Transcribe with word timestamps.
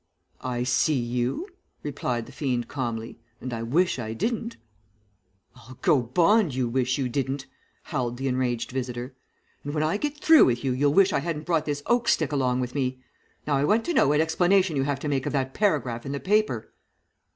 "'I 0.41 0.63
see 0.63 0.99
you,' 0.99 1.47
replied 1.83 2.25
the 2.25 2.31
fiend 2.31 2.67
calmly, 2.67 3.19
'and 3.39 3.53
I 3.53 3.61
wish 3.61 3.99
I 3.99 4.13
didn't.' 4.13 4.57
"'I'll 5.55 5.77
go 5.83 6.01
bond 6.01 6.55
you 6.55 6.67
wish 6.67 6.97
you 6.97 7.07
didn't,' 7.07 7.45
howled 7.83 8.17
the 8.17 8.27
enraged 8.27 8.71
visitor. 8.71 9.13
'And 9.63 9.75
when 9.75 9.83
I 9.83 9.97
get 9.97 10.17
through 10.17 10.45
with 10.45 10.63
you 10.63 10.71
you'll 10.71 10.95
wish 10.95 11.13
I 11.13 11.19
hadn't 11.19 11.45
brought 11.45 11.65
this 11.67 11.83
oak 11.85 12.07
stick 12.09 12.31
along 12.31 12.61
with 12.61 12.73
me. 12.73 12.97
Now 13.45 13.57
I 13.57 13.63
want 13.63 13.85
to 13.85 13.93
know 13.93 14.07
what 14.07 14.21
explanation 14.21 14.75
you 14.75 14.85
have 14.85 14.99
to 15.01 15.07
make 15.07 15.27
of 15.27 15.33
that 15.33 15.53
paragraph 15.53 16.03
in 16.03 16.13
the 16.13 16.19
paper.' 16.19 16.73